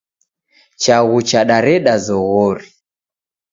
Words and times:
Chaghu 0.81 1.19
chadareda 1.29 1.93
zoghori. 2.05 2.67